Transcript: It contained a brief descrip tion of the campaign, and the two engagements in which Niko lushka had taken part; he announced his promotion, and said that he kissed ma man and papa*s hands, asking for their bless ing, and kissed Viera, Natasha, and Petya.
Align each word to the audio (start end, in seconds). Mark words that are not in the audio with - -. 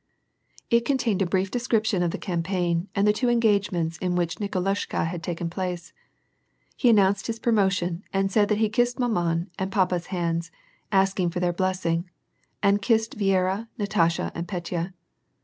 It 0.71 0.83
contained 0.83 1.21
a 1.21 1.27
brief 1.27 1.51
descrip 1.51 1.85
tion 1.85 2.01
of 2.01 2.09
the 2.09 2.17
campaign, 2.17 2.87
and 2.95 3.05
the 3.07 3.13
two 3.13 3.29
engagements 3.29 3.99
in 3.99 4.15
which 4.15 4.37
Niko 4.37 4.59
lushka 4.59 5.05
had 5.05 5.21
taken 5.21 5.47
part; 5.47 5.93
he 6.75 6.89
announced 6.89 7.27
his 7.27 7.37
promotion, 7.37 8.03
and 8.11 8.31
said 8.31 8.49
that 8.49 8.57
he 8.57 8.67
kissed 8.67 8.97
ma 8.97 9.07
man 9.07 9.51
and 9.59 9.71
papa*s 9.71 10.07
hands, 10.07 10.49
asking 10.91 11.29
for 11.29 11.39
their 11.39 11.53
bless 11.53 11.85
ing, 11.85 12.09
and 12.63 12.81
kissed 12.81 13.15
Viera, 13.15 13.67
Natasha, 13.77 14.31
and 14.33 14.47
Petya. 14.47 14.95